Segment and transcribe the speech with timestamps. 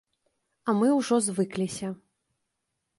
[0.67, 1.95] А мы ўжо звыкліся.